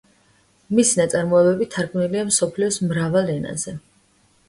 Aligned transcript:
მისი 0.79 0.95
ნაწარმოებები 1.01 1.69
თარგმნილია 1.77 2.25
მსოფლიოს 2.33 2.83
მრავალ 2.89 3.33
ენაზე. 3.39 3.81